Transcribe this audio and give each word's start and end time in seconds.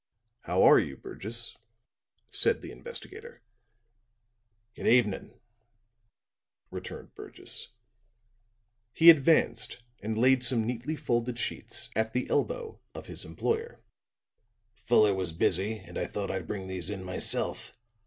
"How 0.45 0.63
are 0.63 0.79
you, 0.79 0.97
Burgess?" 0.97 1.55
said 2.31 2.63
the 2.63 2.71
investigator. 2.71 3.43
"Good 4.75 4.87
evening," 4.87 5.39
returned 6.71 7.13
Burgess. 7.13 7.67
He 8.93 9.11
advanced 9.11 9.83
and 9.99 10.17
laid 10.17 10.43
some 10.43 10.65
neatly 10.65 10.95
folded 10.95 11.37
sheets 11.37 11.91
at 11.95 12.13
the 12.13 12.27
elbow 12.31 12.79
of 12.95 13.05
his 13.05 13.25
employer. 13.25 13.83
"Fuller 14.73 15.13
was 15.13 15.33
busy 15.33 15.77
and 15.77 15.99
I 15.99 16.07
thought 16.07 16.31
I'd 16.31 16.47
bring 16.47 16.65
these 16.65 16.89
in 16.89 17.03
myself. 17.03 17.75